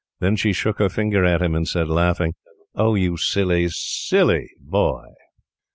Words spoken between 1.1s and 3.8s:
at him, and said, laughing: "Oh, you silly,